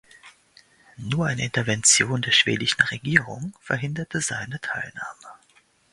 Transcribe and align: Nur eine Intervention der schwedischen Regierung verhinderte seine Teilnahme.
Nur 0.97 1.27
eine 1.27 1.43
Intervention 1.45 2.23
der 2.23 2.31
schwedischen 2.31 2.81
Regierung 2.81 3.53
verhinderte 3.59 4.19
seine 4.19 4.59
Teilnahme. 4.59 5.27